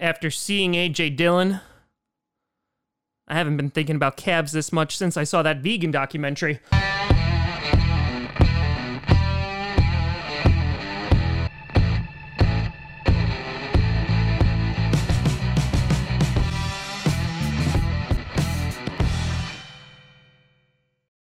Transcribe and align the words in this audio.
After 0.00 0.30
seeing 0.30 0.72
AJ 0.72 1.16
Dillon, 1.16 1.60
I 3.28 3.34
haven't 3.34 3.58
been 3.58 3.68
thinking 3.68 3.96
about 3.96 4.16
calves 4.16 4.50
this 4.50 4.72
much 4.72 4.96
since 4.96 5.18
I 5.18 5.24
saw 5.24 5.42
that 5.42 5.58
vegan 5.58 5.90
documentary. 5.90 6.58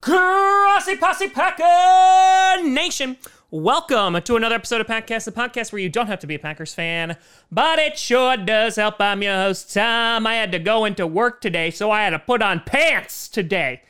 Crossy 0.01 0.99
Posse 0.99 1.29
Packer 1.29 2.67
Nation. 2.67 3.17
Welcome 3.55 4.19
to 4.19 4.35
another 4.35 4.55
episode 4.55 4.81
of 4.81 4.87
Packcast, 4.87 5.25
the 5.25 5.31
podcast 5.31 5.71
where 5.71 5.79
you 5.79 5.87
don't 5.87 6.07
have 6.07 6.17
to 6.21 6.25
be 6.25 6.33
a 6.33 6.39
Packers 6.39 6.73
fan, 6.73 7.17
but 7.51 7.77
it 7.77 7.99
sure 7.99 8.35
does 8.35 8.77
help. 8.77 8.99
I'm 8.99 9.21
your 9.21 9.35
host, 9.35 9.71
Tom. 9.71 10.25
I 10.25 10.33
had 10.33 10.51
to 10.53 10.57
go 10.57 10.85
into 10.85 11.05
work 11.05 11.39
today, 11.39 11.69
so 11.69 11.91
I 11.91 12.01
had 12.01 12.09
to 12.09 12.17
put 12.17 12.41
on 12.41 12.61
pants 12.61 13.27
today. 13.27 13.83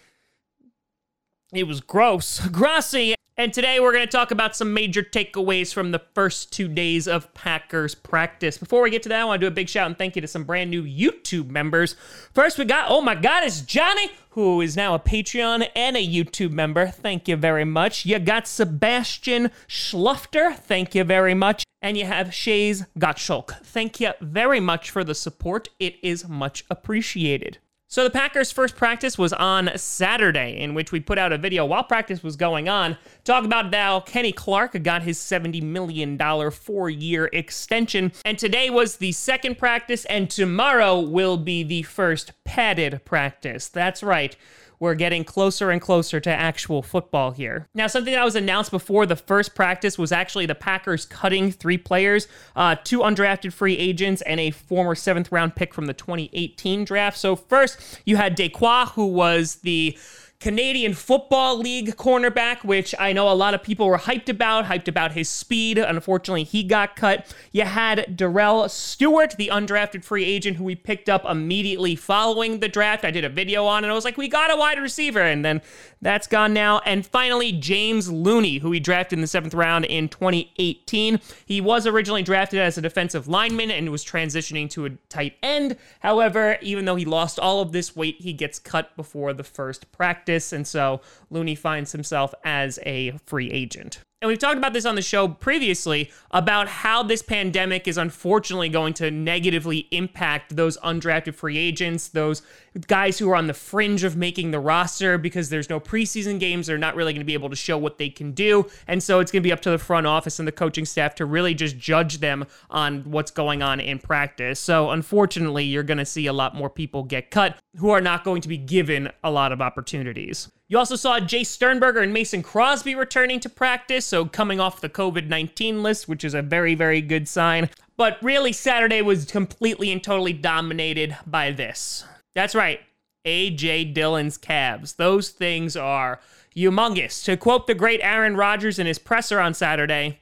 It 1.54 1.64
was 1.64 1.80
gross. 1.80 2.46
Grassy. 2.52 3.16
And 3.36 3.52
today 3.52 3.80
we're 3.80 3.94
going 3.94 4.06
to 4.06 4.12
talk 4.12 4.30
about 4.30 4.56
some 4.56 4.76
major 4.76 5.02
takeaways 5.02 5.74
from 5.74 5.90
the 5.90 6.04
first 6.14 6.54
two 6.54 6.68
days 6.68 7.08
of 7.08 7.34
Packers 7.34 7.96
practice. 7.96 8.60
Before 8.60 8.84
we 8.84 8.92
get 8.92 9.02
to 9.04 9.10
that, 9.10 9.22
I 9.22 9.26
want 9.26 9.42
to 9.42 9.48
do 9.48 9.52
a 9.52 9.56
big 9.56 9.68
shout 9.68 9.88
and 9.88 9.98
thank 9.98 10.16
you 10.16 10.22
to 10.22 10.28
some 10.28 10.44
brand 10.44 10.70
new 10.70 10.84
YouTube 10.84 11.50
members. 11.50 11.96
First, 12.32 12.60
we 12.60 12.66
got, 12.66 12.92
oh 12.92 13.02
my 13.02 13.16
God, 13.16 13.44
it's 13.44 13.62
Johnny, 13.62 14.12
who 14.32 14.62
is 14.62 14.78
now 14.78 14.94
a 14.94 15.00
Patreon 15.00 15.68
and 15.76 15.98
a 15.98 16.08
YouTube 16.08 16.52
member. 16.52 16.90
Thank 16.90 17.28
you 17.28 17.36
very 17.36 17.66
much. 17.66 18.06
You 18.06 18.20
got 18.20 18.48
Sebastian 18.48 19.50
Schlufter. 19.68 20.56
Thank 20.56 20.94
you 20.94 21.04
very 21.04 21.34
much. 21.34 21.64
And 21.82 21.98
you 21.98 22.06
have 22.06 22.36
Shays 22.36 22.86
Gottschalk. 23.00 23.66
Thank 23.66 24.00
you 24.00 24.12
very 24.22 24.60
much 24.60 24.92
for 24.92 25.04
the 25.04 25.16
support. 25.16 25.70
It 25.80 25.96
is 26.04 26.30
much 26.30 26.66
appreciated. 26.70 27.58
So 27.94 28.04
the 28.04 28.10
Packers' 28.10 28.52
first 28.52 28.76
practice 28.76 29.20
was 29.20 29.34
on 29.34 29.70
Saturday, 29.76 30.58
in 30.58 30.74
which 30.74 30.92
we 30.92 31.00
put 31.00 31.20
out 31.20 31.32
a 31.32 31.38
video 31.38 31.64
while 31.64 31.84
practice 31.84 32.24
was 32.24 32.36
going 32.36 32.68
on, 32.68 32.98
talk 33.24 33.46
about 33.46 33.72
how 33.72 34.00
Kenny 34.00 34.32
Clark 34.32 34.82
got 34.82 35.04
his 35.04 35.20
$70 35.20 35.62
million 35.62 36.18
four-year 36.50 37.30
extension. 37.32 38.12
And 38.26 38.40
today 38.40 38.72
was 38.72 38.96
the 38.96 39.12
second 39.12 39.60
practice, 39.60 40.06
and 40.06 40.28
tomorrow 40.28 41.00
will 41.02 41.38
be 41.38 41.62
the 41.62 41.84
first 41.84 42.32
padded 42.46 43.06
practice. 43.06 43.68
That's 43.68 44.02
right 44.02 44.36
we're 44.84 44.96
getting 44.96 45.24
closer 45.24 45.72
and 45.72 45.80
closer 45.80 46.20
to 46.20 46.30
actual 46.30 46.82
football 46.82 47.32
here. 47.32 47.70
Now, 47.74 47.88
something 47.88 48.14
that 48.14 48.26
was 48.26 48.36
announced 48.36 48.70
before 48.70 49.06
the 49.06 49.16
first 49.16 49.56
practice 49.56 49.98
was 49.98 50.12
actually 50.12 50.46
the 50.46 50.56
Packers 50.56 51.06
cutting 51.06 51.54
three 51.54 51.78
players, 51.78 52.28
uh, 52.58 52.76
two 52.84 53.00
undrafted 53.00 53.54
free 53.54 53.78
agents, 53.78 54.22
and 54.24 54.42
a 54.42 54.52
former 54.52 54.94
seventh 54.94 55.32
round 55.32 55.56
pick 55.56 55.74
from 55.74 55.86
the 55.86 55.94
2018 55.94 56.84
draft. 56.84 57.18
So, 57.18 57.38
first, 57.38 58.02
you 58.06 58.18
had 58.18 58.36
Dequoy, 58.36 58.90
who 58.90 59.08
was 59.08 59.56
the 59.64 59.98
Canadian 60.44 60.94
Football 60.94 61.58
League 61.60 61.96
cornerback, 61.96 62.66
which 62.66 62.94
I 63.00 63.14
know 63.14 63.32
a 63.32 63.34
lot 63.34 63.54
of 63.54 63.64
people 63.64 63.88
were 63.88 63.98
hyped 63.98 64.28
about, 64.28 64.66
hyped 64.66 64.90
about 64.90 65.14
his 65.14 65.30
speed. 65.30 65.78
Unfortunately, 65.78 66.44
he 66.44 66.64
got 66.64 66.98
cut. 66.98 67.34
You 67.54 67.64
had 67.64 68.18
Darrell 68.18 68.68
Stewart, 68.68 69.38
the 69.38 69.48
undrafted 69.54 70.04
free 70.04 70.26
agent 70.26 70.58
who 70.58 70.66
we 70.66 70.76
picked 70.76 71.08
up 71.08 71.24
immediately 71.24 71.96
following 71.96 72.60
the 72.60 72.68
draft. 72.68 73.06
I 73.06 73.12
did 73.12 73.24
a 73.24 73.30
video 73.30 73.64
on 73.64 73.86
it. 73.86 73.88
I 73.88 73.94
was 73.94 74.04
like, 74.04 74.18
we 74.18 74.28
got 74.28 74.52
a 74.52 74.58
wide 74.58 74.80
receiver. 74.80 75.22
And 75.22 75.46
then 75.46 75.62
that's 76.02 76.28
gone 76.28 76.54
now. 76.54 76.80
And 76.80 77.06
finally, 77.06 77.54
James 77.54 78.12
Looney, 78.12 78.58
who 78.58 78.72
we 78.72 78.82
drafted 78.82 79.20
in 79.20 79.22
the 79.22 79.28
seventh 79.28 79.54
round 79.54 79.86
in 79.86 80.10
2018. 80.10 81.22
He 81.46 81.62
was 81.62 81.88
originally 81.88 82.22
drafted 82.22 82.60
as 82.60 82.78
a 82.78 82.82
defensive 82.82 83.30
lineman 83.30 83.72
and 83.72 83.90
was 83.92 84.04
transitioning 84.04 84.70
to 84.72 84.88
a 84.88 84.90
tight 85.08 85.38
end. 85.42 85.78
However, 86.02 86.58
even 86.62 86.84
though 86.84 86.98
he 86.98 87.06
lost 87.06 87.40
all 87.40 87.62
of 87.62 87.72
this 87.72 87.96
weight, 87.96 88.18
he 88.20 88.34
gets 88.34 88.60
cut 88.60 88.94
before 88.98 89.32
the 89.32 89.46
first 89.46 89.90
practice 89.94 90.33
practice, 90.34 90.54
and 90.54 90.68
so 90.68 91.02
Looney 91.30 91.56
finds 91.56 91.92
himself 91.92 92.34
as 92.44 92.80
a 92.86 93.18
free 93.26 93.52
agent. 93.52 94.00
And 94.24 94.30
we've 94.30 94.40
talked 94.40 94.58
about 94.58 94.72
this 94.72 94.86
on 94.86 94.96
the 94.96 95.02
show 95.02 95.28
previously 95.28 96.10
about 96.32 96.70
how 96.70 97.04
this 97.04 97.22
pandemic 97.22 97.90
is 97.90 97.98
unfortunately 97.98 98.70
going 98.70 98.94
to 98.94 99.12
negatively 99.12 99.80
impact 99.92 100.56
those 100.56 100.78
undrafted 100.78 101.36
free 101.36 101.58
agents, 101.58 102.08
those 102.08 102.42
guys 102.88 103.20
who 103.20 103.30
are 103.30 103.36
on 103.36 103.48
the 103.48 103.54
fringe 103.54 104.06
of 104.06 104.16
making 104.16 104.52
the 104.52 104.62
roster 104.62 105.18
because 105.18 105.50
there's 105.50 105.70
no 105.70 105.78
preseason 105.78 106.40
games. 106.40 106.68
They're 106.68 106.78
not 106.78 106.96
really 106.96 107.12
going 107.12 107.20
to 107.20 107.26
be 107.26 107.34
able 107.34 107.50
to 107.50 107.56
show 107.58 107.78
what 107.78 107.98
they 107.98 108.08
can 108.08 108.32
do. 108.32 108.66
And 108.88 109.04
so 109.04 109.20
it's 109.20 109.30
going 109.30 109.44
to 109.44 109.46
be 109.46 109.52
up 109.52 109.60
to 109.64 109.72
the 109.72 109.78
front 109.78 110.08
office 110.08 110.40
and 110.40 110.48
the 110.48 110.54
coaching 110.54 110.86
staff 110.86 111.16
to 111.16 111.26
really 111.26 111.54
just 111.54 111.78
judge 111.78 112.20
them 112.20 112.46
on 112.70 113.02
what's 113.04 113.30
going 113.30 113.62
on 113.62 113.82
in 113.82 114.00
practice. 114.00 114.58
So 114.58 114.92
unfortunately, 114.92 115.66
you're 115.66 115.84
going 115.84 115.98
to 115.98 116.06
see 116.06 116.28
a 116.28 116.34
lot 116.34 116.56
more 116.56 116.70
people 116.70 117.04
get 117.04 117.30
cut 117.30 117.58
who 117.76 117.90
are 117.90 118.00
not 118.00 118.24
going 118.24 118.40
to 118.44 118.48
be 118.48 118.58
given 118.58 119.12
a 119.22 119.32
lot 119.32 119.52
of 119.52 119.60
opportunities. 119.60 120.50
You 120.74 120.80
also 120.80 120.96
saw 120.96 121.20
Jace 121.20 121.46
Sternberger 121.46 122.00
and 122.00 122.12
Mason 122.12 122.42
Crosby 122.42 122.96
returning 122.96 123.40
to 123.42 123.48
practice, 123.48 124.08
so 124.08 124.26
coming 124.26 124.60
off 124.60 124.82
the 124.82 124.90
COVID 124.90 125.28
19 125.28 125.84
list, 125.84 126.08
which 126.08 126.24
is 126.24 126.34
a 126.34 126.42
very, 126.42 126.74
very 126.74 127.00
good 127.00 127.28
sign. 127.28 127.70
But 127.96 128.18
really, 128.24 128.52
Saturday 128.52 129.04
was 129.04 129.26
completely 129.26 129.92
and 129.92 130.04
totally 130.04 130.34
dominated 130.34 131.16
by 131.28 131.52
this. 131.52 132.06
That's 132.34 132.56
right, 132.56 132.80
AJ 133.24 133.94
Dillon's 133.94 134.36
calves. 134.36 134.94
Those 134.94 135.30
things 135.30 135.78
are 135.78 136.20
humongous. 136.56 137.24
To 137.26 137.38
quote 137.38 137.68
the 137.68 137.76
great 137.76 138.00
Aaron 138.02 138.36
Rodgers 138.36 138.80
in 138.80 138.88
his 138.88 138.98
presser 138.98 139.40
on 139.40 139.54
Saturday, 139.54 140.22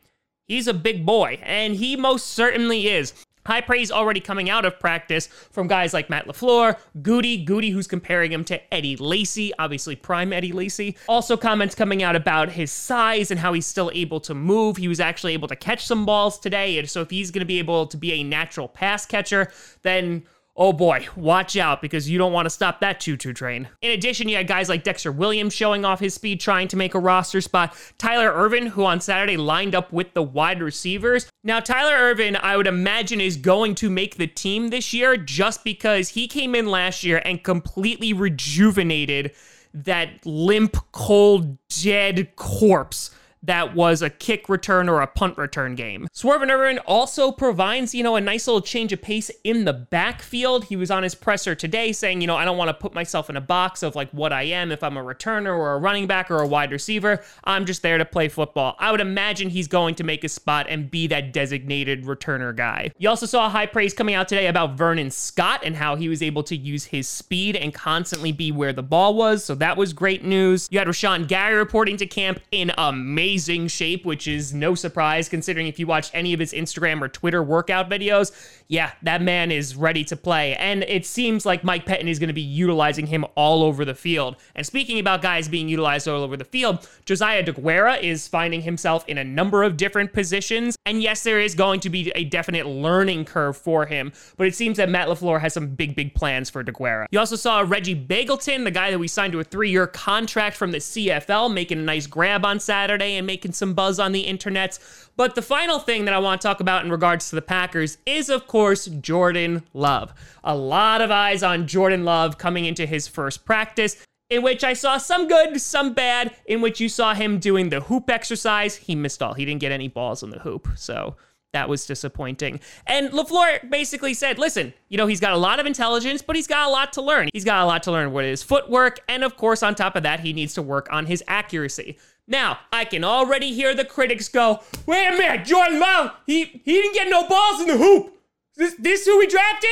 he's 0.49 0.67
a 0.67 0.73
big 0.73 1.05
boy, 1.05 1.39
and 1.43 1.77
he 1.77 1.95
most 1.95 2.27
certainly 2.27 2.89
is. 2.89 3.13
High 3.45 3.61
praise 3.61 3.91
already 3.91 4.19
coming 4.19 4.49
out 4.49 4.65
of 4.65 4.79
practice 4.79 5.27
from 5.27 5.67
guys 5.67 5.93
like 5.93 6.09
Matt 6.09 6.27
LaFleur, 6.27 6.77
Goody, 7.01 7.43
Goody, 7.43 7.71
who's 7.71 7.87
comparing 7.87 8.31
him 8.31 8.43
to 8.45 8.73
Eddie 8.73 8.95
Lacy, 8.97 9.51
obviously 9.57 9.95
prime 9.95 10.31
Eddie 10.31 10.51
Lacy. 10.51 10.95
Also, 11.07 11.35
comments 11.35 11.73
coming 11.73 12.03
out 12.03 12.15
about 12.15 12.49
his 12.49 12.71
size 12.71 13.31
and 13.31 13.39
how 13.39 13.53
he's 13.53 13.65
still 13.65 13.91
able 13.93 14.19
to 14.19 14.33
move. 14.33 14.77
He 14.77 14.87
was 14.87 14.99
actually 14.99 15.33
able 15.33 15.47
to 15.47 15.55
catch 15.55 15.85
some 15.85 16.05
balls 16.05 16.39
today. 16.39 16.77
And 16.77 16.89
so, 16.89 17.01
if 17.01 17.09
he's 17.09 17.31
going 17.31 17.41
to 17.41 17.45
be 17.45 17.59
able 17.59 17.87
to 17.87 17.97
be 17.97 18.13
a 18.13 18.23
natural 18.23 18.67
pass 18.67 19.05
catcher, 19.05 19.51
then 19.81 20.23
oh 20.55 20.73
boy, 20.73 21.07
watch 21.15 21.57
out 21.57 21.81
because 21.81 22.09
you 22.09 22.17
don't 22.17 22.33
want 22.33 22.45
to 22.45 22.49
stop 22.49 22.79
that 22.79 22.99
choo 22.99 23.17
choo 23.17 23.33
train. 23.33 23.67
In 23.81 23.91
addition, 23.91 24.29
you 24.29 24.37
had 24.37 24.47
guys 24.47 24.69
like 24.69 24.83
Dexter 24.83 25.11
Williams 25.11 25.53
showing 25.53 25.85
off 25.85 25.99
his 25.99 26.13
speed, 26.13 26.39
trying 26.39 26.67
to 26.69 26.77
make 26.77 26.93
a 26.93 26.99
roster 26.99 27.41
spot. 27.41 27.75
Tyler 27.97 28.31
Ervin, 28.31 28.67
who 28.67 28.85
on 28.85 29.01
Saturday 29.01 29.37
lined 29.37 29.75
up 29.75 29.91
with 29.91 30.13
the 30.13 30.23
wide 30.23 30.61
receivers. 30.61 31.29
Now, 31.43 31.59
Tyler 31.59 31.95
Ervin, 31.95 32.35
I 32.35 32.57
would 32.57 32.67
imagine, 32.67 33.21
is 33.21 33.37
going 33.37 33.75
to 33.75 33.89
make 33.89 34.17
the 34.17 34.27
team 34.27 34.69
this 34.69 34.93
year 34.93 35.17
just 35.17 35.63
because 35.63 36.09
he 36.09 36.27
came 36.27 36.55
in 36.55 36.67
last 36.67 37.03
year 37.03 37.21
and 37.23 37.43
completely 37.43 38.13
rejuvenated 38.13 39.31
that 39.73 40.25
limp, 40.25 40.75
cold, 40.91 41.57
dead 41.69 42.35
corpse 42.35 43.11
that 43.43 43.75
was 43.75 44.01
a 44.01 44.09
kick 44.09 44.49
return 44.49 44.87
or 44.87 45.01
a 45.01 45.07
punt 45.07 45.37
return 45.37 45.75
game. 45.75 46.07
Swerve 46.11 46.43
Ervin 46.43 46.79
also 46.79 47.31
provides, 47.31 47.95
you 47.95 48.03
know, 48.03 48.15
a 48.15 48.21
nice 48.21 48.47
little 48.47 48.61
change 48.61 48.93
of 48.93 49.01
pace 49.01 49.31
in 49.43 49.65
the 49.65 49.73
backfield. 49.73 50.65
He 50.65 50.75
was 50.75 50.91
on 50.91 51.03
his 51.03 51.15
presser 51.15 51.55
today 51.55 51.91
saying, 51.91 52.21
you 52.21 52.27
know, 52.27 52.35
I 52.35 52.45
don't 52.45 52.57
want 52.57 52.69
to 52.69 52.73
put 52.73 52.93
myself 52.93 53.29
in 53.29 53.37
a 53.37 53.41
box 53.41 53.81
of 53.81 53.95
like 53.95 54.11
what 54.11 54.31
I 54.31 54.43
am 54.43 54.71
if 54.71 54.83
I'm 54.83 54.97
a 54.97 55.03
returner 55.03 55.57
or 55.57 55.73
a 55.73 55.79
running 55.79 56.05
back 56.05 56.29
or 56.29 56.37
a 56.37 56.47
wide 56.47 56.71
receiver. 56.71 57.23
I'm 57.43 57.65
just 57.65 57.81
there 57.81 57.97
to 57.97 58.05
play 58.05 58.27
football. 58.29 58.75
I 58.77 58.91
would 58.91 59.01
imagine 59.01 59.49
he's 59.49 59.67
going 59.67 59.95
to 59.95 60.03
make 60.03 60.23
a 60.23 60.29
spot 60.29 60.67
and 60.69 60.91
be 60.91 61.07
that 61.07 61.33
designated 61.33 62.03
returner 62.03 62.55
guy. 62.55 62.91
You 62.97 63.09
also 63.09 63.25
saw 63.25 63.49
high 63.49 63.65
praise 63.65 63.93
coming 63.93 64.13
out 64.13 64.27
today 64.27 64.47
about 64.47 64.77
Vernon 64.77 65.09
Scott 65.09 65.61
and 65.63 65.75
how 65.75 65.95
he 65.95 66.09
was 66.09 66.21
able 66.21 66.43
to 66.43 66.55
use 66.55 66.85
his 66.85 67.07
speed 67.07 67.55
and 67.55 67.73
constantly 67.73 68.31
be 68.31 68.51
where 68.51 68.73
the 68.73 68.83
ball 68.83 69.15
was. 69.15 69.43
So 69.43 69.55
that 69.55 69.77
was 69.77 69.93
great 69.93 70.23
news. 70.23 70.67
You 70.71 70.79
had 70.79 70.87
Rashan 70.87 71.27
Gary 71.27 71.55
reporting 71.55 71.97
to 71.97 72.05
camp 72.05 72.39
in 72.51 72.71
amazing 72.77 73.30
amazing 73.31 73.65
shape, 73.69 74.05
which 74.05 74.27
is 74.27 74.53
no 74.53 74.75
surprise 74.75 75.29
considering 75.29 75.65
if 75.65 75.79
you 75.79 75.87
watched 75.87 76.11
any 76.13 76.33
of 76.33 76.39
his 76.41 76.51
Instagram 76.51 77.01
or 77.01 77.07
Twitter 77.07 77.41
workout 77.41 77.89
videos, 77.89 78.33
yeah, 78.67 78.91
that 79.03 79.21
man 79.21 79.51
is 79.51 79.73
ready 79.73 80.03
to 80.03 80.17
play. 80.17 80.53
And 80.57 80.83
it 80.83 81.05
seems 81.05 81.45
like 81.45 81.63
Mike 81.63 81.85
Pettine 81.85 82.09
is 82.09 82.19
going 82.19 82.27
to 82.27 82.33
be 82.33 82.41
utilizing 82.41 83.07
him 83.07 83.25
all 83.35 83.63
over 83.63 83.85
the 83.85 83.95
field. 83.95 84.35
And 84.53 84.65
speaking 84.65 84.99
about 84.99 85.21
guys 85.21 85.47
being 85.47 85.69
utilized 85.69 86.09
all 86.09 86.23
over 86.23 86.35
the 86.35 86.43
field, 86.43 86.85
Josiah 87.05 87.41
Deguara 87.41 88.01
is 88.01 88.27
finding 88.27 88.61
himself 88.61 89.05
in 89.07 89.17
a 89.17 89.23
number 89.23 89.63
of 89.63 89.77
different 89.77 90.11
positions. 90.11 90.75
And 90.85 91.01
yes, 91.01 91.23
there 91.23 91.39
is 91.39 91.55
going 91.55 91.79
to 91.81 91.89
be 91.89 92.11
a 92.15 92.25
definite 92.25 92.65
learning 92.65 93.25
curve 93.25 93.55
for 93.55 93.85
him, 93.85 94.11
but 94.35 94.45
it 94.45 94.55
seems 94.55 94.75
that 94.75 94.89
Matt 94.89 95.07
LaFleur 95.07 95.39
has 95.39 95.53
some 95.53 95.67
big, 95.67 95.95
big 95.95 96.15
plans 96.15 96.49
for 96.49 96.65
Deguara. 96.65 97.05
You 97.11 97.19
also 97.19 97.37
saw 97.37 97.61
Reggie 97.61 97.95
Begelton, 97.95 98.65
the 98.65 98.71
guy 98.71 98.91
that 98.91 98.99
we 98.99 99.07
signed 99.07 99.31
to 99.31 99.39
a 99.39 99.43
three 99.45 99.69
year 99.69 99.87
contract 99.87 100.57
from 100.57 100.71
the 100.71 100.79
CFL, 100.79 101.53
making 101.53 101.79
a 101.79 101.81
nice 101.81 102.07
grab 102.07 102.45
on 102.45 102.59
Saturday 102.59 103.20
and 103.21 103.27
making 103.27 103.53
some 103.53 103.73
buzz 103.73 103.99
on 103.99 104.11
the 104.11 104.21
internet. 104.21 104.77
But 105.15 105.35
the 105.35 105.41
final 105.41 105.79
thing 105.79 106.05
that 106.05 106.13
I 106.13 106.19
want 106.19 106.41
to 106.41 106.47
talk 106.47 106.59
about 106.59 106.83
in 106.83 106.91
regards 106.91 107.29
to 107.29 107.35
the 107.35 107.41
Packers 107.41 107.99
is, 108.05 108.29
of 108.29 108.47
course, 108.47 108.87
Jordan 108.87 109.63
Love. 109.73 110.13
A 110.43 110.55
lot 110.55 111.01
of 111.01 111.11
eyes 111.11 111.43
on 111.43 111.67
Jordan 111.67 112.03
Love 112.03 112.37
coming 112.37 112.65
into 112.65 112.85
his 112.85 113.07
first 113.07 113.45
practice 113.45 114.03
in 114.31 114.41
which 114.41 114.63
I 114.63 114.73
saw 114.73 114.97
some 114.97 115.27
good, 115.27 115.61
some 115.61 115.93
bad, 115.93 116.33
in 116.45 116.61
which 116.61 116.79
you 116.79 116.89
saw 116.89 117.13
him 117.13 117.37
doing 117.37 117.69
the 117.69 117.81
hoop 117.81 118.09
exercise. 118.09 118.77
He 118.77 118.95
missed 118.95 119.21
all. 119.21 119.33
He 119.33 119.45
didn't 119.45 119.61
get 119.61 119.71
any 119.71 119.89
balls 119.89 120.23
on 120.23 120.29
the 120.29 120.39
hoop. 120.39 120.69
So 120.75 121.17
that 121.53 121.67
was 121.67 121.85
disappointing. 121.85 122.61
And 122.87 123.11
LaFleur 123.11 123.69
basically 123.69 124.13
said, 124.13 124.39
listen, 124.39 124.73
you 124.87 124.97
know, 124.97 125.05
he's 125.05 125.19
got 125.19 125.33
a 125.33 125.37
lot 125.37 125.59
of 125.59 125.65
intelligence, 125.65 126.21
but 126.21 126.37
he's 126.37 126.47
got 126.47 126.67
a 126.67 126.71
lot 126.71 126.93
to 126.93 127.01
learn. 127.01 127.27
He's 127.33 127.43
got 127.43 127.61
a 127.61 127.65
lot 127.65 127.83
to 127.83 127.91
learn 127.91 128.13
with 128.13 128.25
his 128.25 128.41
footwork. 128.41 128.99
And 129.09 129.23
of 129.23 129.35
course, 129.35 129.61
on 129.61 129.75
top 129.75 129.97
of 129.97 130.03
that, 130.03 130.21
he 130.21 130.31
needs 130.31 130.53
to 130.53 130.61
work 130.61 130.87
on 130.91 131.05
his 131.05 131.21
accuracy. 131.27 131.97
Now, 132.27 132.59
I 132.71 132.85
can 132.85 133.03
already 133.03 133.53
hear 133.53 133.73
the 133.73 133.85
critics 133.85 134.27
go, 134.27 134.61
wait 134.85 135.07
a 135.07 135.17
minute, 135.17 135.45
Jordan 135.45 135.79
Love, 135.79 136.11
he, 136.25 136.45
he 136.45 136.73
didn't 136.73 136.93
get 136.93 137.09
no 137.09 137.27
balls 137.27 137.61
in 137.61 137.67
the 137.67 137.77
hoop. 137.77 138.13
This, 138.55 138.75
this 138.77 139.05
who 139.05 139.17
we 139.17 139.27
drafted? 139.27 139.69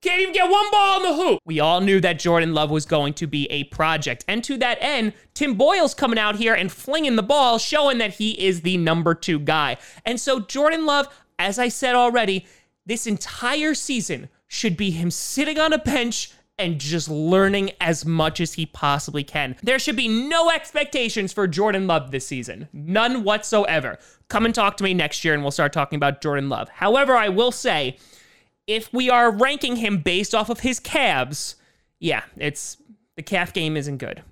Can't 0.00 0.20
even 0.20 0.34
get 0.34 0.50
one 0.50 0.68
ball 0.72 0.96
in 0.96 1.02
the 1.04 1.14
hoop. 1.14 1.40
We 1.46 1.60
all 1.60 1.80
knew 1.80 2.00
that 2.00 2.18
Jordan 2.18 2.54
Love 2.54 2.72
was 2.72 2.86
going 2.86 3.14
to 3.14 3.28
be 3.28 3.46
a 3.52 3.64
project. 3.64 4.24
And 4.26 4.42
to 4.42 4.56
that 4.56 4.78
end, 4.80 5.12
Tim 5.32 5.54
Boyle's 5.54 5.94
coming 5.94 6.18
out 6.18 6.36
here 6.36 6.54
and 6.54 6.72
flinging 6.72 7.14
the 7.14 7.22
ball, 7.22 7.58
showing 7.58 7.98
that 7.98 8.14
he 8.14 8.32
is 8.44 8.62
the 8.62 8.76
number 8.78 9.14
two 9.14 9.38
guy. 9.38 9.76
And 10.04 10.20
so, 10.20 10.40
Jordan 10.40 10.86
Love, 10.86 11.06
as 11.38 11.56
I 11.56 11.68
said 11.68 11.94
already, 11.94 12.46
this 12.84 13.06
entire 13.06 13.74
season 13.74 14.28
should 14.48 14.76
be 14.76 14.90
him 14.90 15.12
sitting 15.12 15.60
on 15.60 15.72
a 15.72 15.78
bench 15.78 16.32
and 16.58 16.78
just 16.78 17.08
learning 17.08 17.70
as 17.80 18.04
much 18.04 18.40
as 18.40 18.54
he 18.54 18.66
possibly 18.66 19.24
can. 19.24 19.56
There 19.62 19.78
should 19.78 19.96
be 19.96 20.08
no 20.08 20.50
expectations 20.50 21.32
for 21.32 21.48
Jordan 21.48 21.86
Love 21.86 22.10
this 22.10 22.26
season. 22.26 22.68
None 22.72 23.24
whatsoever. 23.24 23.98
Come 24.28 24.44
and 24.44 24.54
talk 24.54 24.76
to 24.76 24.84
me 24.84 24.94
next 24.94 25.24
year 25.24 25.34
and 25.34 25.42
we'll 25.42 25.50
start 25.50 25.72
talking 25.72 25.96
about 25.96 26.20
Jordan 26.20 26.48
Love. 26.48 26.68
However, 26.68 27.16
I 27.16 27.28
will 27.28 27.52
say, 27.52 27.96
if 28.66 28.92
we 28.92 29.10
are 29.10 29.30
ranking 29.30 29.76
him 29.76 29.98
based 29.98 30.34
off 30.34 30.50
of 30.50 30.60
his 30.60 30.78
calves, 30.78 31.56
yeah, 31.98 32.22
it's 32.36 32.76
the 33.16 33.22
calf 33.22 33.52
game 33.52 33.76
isn't 33.76 33.98
good 33.98 34.22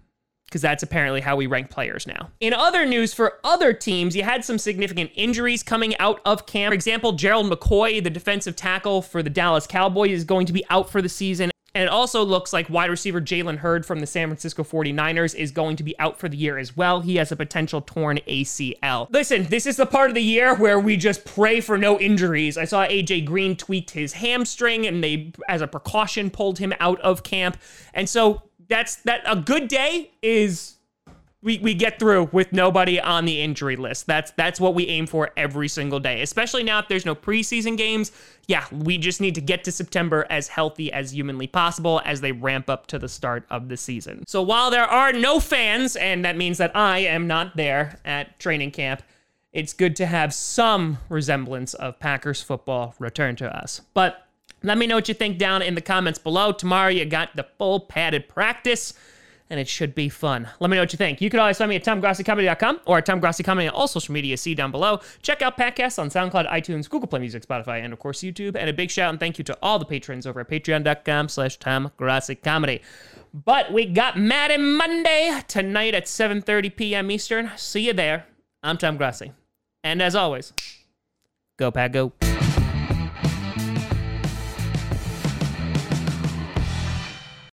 because 0.51 0.63
that's 0.63 0.83
apparently 0.83 1.21
how 1.21 1.37
we 1.37 1.47
rank 1.47 1.71
players 1.71 2.07
now. 2.09 2.31
In 2.41 2.53
other 2.53 2.85
news 2.85 3.15
for 3.15 3.39
other 3.45 3.73
teams, 3.73 4.17
you 4.17 4.25
had 4.25 4.45
some 4.45 4.59
significant 4.59 5.13
injuries 5.15 5.63
coming 5.63 5.97
out 5.99 6.21
of 6.25 6.47
camp. 6.47 6.71
For 6.71 6.75
example, 6.75 7.13
Gerald 7.13 7.51
McCoy, 7.51 8.03
the 8.03 8.11
defensive 8.11 8.57
tackle 8.57 9.01
for 9.01 9.23
the 9.23 9.31
Dallas 9.31 9.67
Cowboys, 9.67 10.11
is 10.11 10.25
going 10.25 10.47
to 10.47 10.53
be 10.53 10.65
out 10.69 10.91
for 10.91 11.01
the 11.01 11.09
season. 11.09 11.53
And 11.75 11.85
it 11.85 11.89
also 11.89 12.25
looks 12.25 12.53
like 12.53 12.69
wide 12.69 12.91
receiver 12.91 13.21
Jalen 13.21 13.59
Hurd 13.59 13.87
from 13.87 14.01
the 14.01 14.07
San 14.07 14.29
Francisco 14.29 14.65
49ers 14.65 15.35
is 15.35 15.53
going 15.53 15.77
to 15.77 15.85
be 15.85 15.97
out 15.99 16.19
for 16.19 16.29
the 16.29 16.37
year 16.37 16.59
as 16.59 16.77
well. 16.77 17.01
He 17.01 17.17
has 17.17 17.31
a 17.31 17.37
potential 17.37 17.81
torn 17.81 18.19
ACL. 18.27 19.09
Listen, 19.11 19.45
this 19.45 19.67
is 19.67 19.77
the 19.77 19.87
part 19.87 20.11
of 20.11 20.15
the 20.15 20.23
year 20.23 20.55
where 20.55 20.81
we 20.81 20.97
just 20.97 21.25
pray 21.25 21.61
for 21.61 21.79
no 21.79 21.99
injuries. 21.99 22.59
I 22.59 22.65
saw 22.65 22.87
AJ 22.87 23.25
Green 23.25 23.57
tweaked 23.57 23.91
his 23.91 24.15
hamstring 24.15 24.87
and 24.87 25.03
they, 25.03 25.33
as 25.49 25.61
a 25.61 25.69
precaution, 25.69 26.31
pulled 26.31 26.59
him 26.59 26.75
out 26.81 27.01
of 27.03 27.23
camp. 27.23 27.57
And 27.95 28.09
so 28.09 28.43
that's 28.69 28.97
that 29.03 29.23
a 29.27 29.37
good 29.37 29.69
day 29.69 30.11
is 30.23 30.77
we, 31.43 31.59
we 31.59 31.73
get 31.73 31.99
through 31.99 32.29
with 32.33 32.53
nobody 32.53 33.01
on 33.01 33.25
the 33.25 33.41
injury 33.41 33.77
list. 33.77 34.07
That's 34.07 34.31
that's 34.33 34.61
what 34.61 34.75
we 34.75 34.87
aim 34.89 35.07
for 35.07 35.31
every 35.37 35.69
single 35.69 35.99
day. 35.99 36.21
Especially 36.21 36.63
now 36.63 36.81
if 36.81 36.89
there's 36.89 37.07
no 37.07 37.15
preseason 37.15 37.79
games. 37.79 38.13
Yeah, 38.47 38.67
we 38.71 38.99
just 38.99 39.21
need 39.21 39.35
to 39.37 39.41
get 39.41 39.65
to 39.65 39.73
September 39.73 40.27
as 40.29 40.49
healthy 40.49 40.93
as 40.93 41.13
humanly 41.13 41.47
possible 41.47 42.03
as 42.05 42.21
they 42.21 42.33
ramp 42.33 42.69
up 42.69 42.87
to 42.89 42.99
the 42.99 43.09
start 43.09 43.47
of 43.49 43.69
the 43.69 43.77
season. 43.77 44.25
So 44.27 44.43
while 44.43 44.71
there 44.71 44.85
are 44.85 45.13
no 45.13 45.41
fans, 45.41 45.97
and 45.97 46.25
that 46.25 46.37
means 46.37 46.59
that 46.59 46.77
I 46.77 46.99
am 46.99 47.27
not 47.27 47.57
there 47.57 47.99
at 48.05 48.39
training 48.39 48.73
camp, 48.73 49.03
it's 49.53 49.73
good 49.73 49.97
to 49.97 50.07
have 50.07 50.35
some 50.35 50.99
resemblance 51.09 51.75
of 51.75 51.99
Packers 51.99 52.43
football 52.43 52.95
return 52.99 53.37
to 53.37 53.57
us. 53.57 53.81
But 53.95 54.27
let 54.63 54.77
me 54.77 54.87
know 54.87 54.97
what 54.97 55.09
you 55.09 55.15
think 55.15 55.39
down 55.39 55.63
in 55.63 55.75
the 55.75 55.81
comments 55.81 56.19
below. 56.19 56.53
Tomorrow 56.53 56.91
you 56.91 57.07
got 57.07 57.35
the 57.35 57.47
full 57.57 57.81
padded 57.81 58.29
practice 58.29 58.93
and 59.51 59.59
it 59.59 59.69
should 59.69 59.95
be 59.95 60.09
fun. 60.09 60.49
Let 60.61 60.71
me 60.71 60.77
know 60.77 60.83
what 60.83 60.93
you 60.93 60.97
think. 60.97 61.21
You 61.21 61.29
can 61.29 61.41
always 61.41 61.59
find 61.59 61.69
me 61.69 61.77
at 61.77 61.85
TomGrassiComedy.com 61.85 62.81
or 62.87 62.99
at 62.99 63.07
TomGrassiComedy 63.07 63.69
on 63.69 63.75
all 63.75 63.89
social 63.89 64.15
media. 64.15 64.37
See 64.37 64.55
down 64.55 64.71
below. 64.71 65.01
Check 65.23 65.43
out 65.43 65.59
podcasts 65.59 65.99
on 65.99 66.09
SoundCloud, 66.09 66.49
iTunes, 66.51 66.89
Google 66.89 67.09
Play 67.09 67.21
Music, 67.21 67.45
Spotify, 67.45 67.85
and 67.85 67.93
of 67.93 67.99
course 67.99 68.21
YouTube. 68.21 68.57
And 68.57 68.71
a 68.71 68.73
big 68.73 68.91
shout 68.91 69.11
and 69.11 69.19
thank 69.19 69.39
you 69.39 69.45
to 69.45 69.59
all 69.61 69.79
the 69.79 69.85
patrons 69.85 70.27
over 70.27 70.41
at 70.41 70.49
patreon.com 70.49 71.29
slash 71.29 71.59
TomGrassiComedy. 71.59 72.81
But 73.35 73.73
we 73.73 73.87
got 73.87 74.19
Madden 74.19 74.75
Monday 74.75 75.41
tonight 75.47 75.95
at 75.95 76.07
7.30 76.07 76.77
p.m. 76.77 77.11
Eastern. 77.11 77.51
See 77.57 77.87
you 77.87 77.93
there. 77.93 78.27
I'm 78.63 78.79
Tom 78.79 78.97
Grassi. 78.97 79.33
And 79.83 80.03
as 80.03 80.15
always, 80.15 80.53
go 81.59 81.71
Pack 81.71 81.93
Go. 81.93 82.13